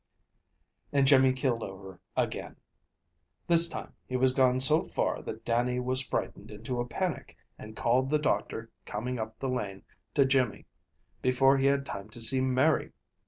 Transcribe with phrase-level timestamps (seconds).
[0.91, 2.55] And Jimmy keeled over again.
[3.45, 7.75] This time he was gone so far that Dannie was frightened into a panic, and
[7.75, 9.83] called the doctor coming up the lane
[10.15, 10.65] to Jimmy
[11.21, 12.93] before he had time to see Mary.